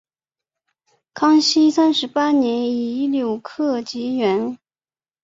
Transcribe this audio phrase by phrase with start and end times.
[1.13, 4.57] 康熙三十八年己卯科解元。